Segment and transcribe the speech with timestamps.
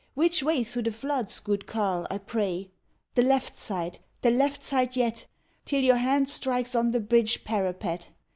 [0.15, 2.71] Which way through the floods, good carle, I pray
[3.13, 4.03] The left side yet!
[4.23, 5.27] the left side yet!
[5.63, 8.09] Till your hand strikes on the bridge parapet.